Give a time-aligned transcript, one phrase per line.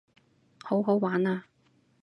[0.63, 1.45] 好好玩啊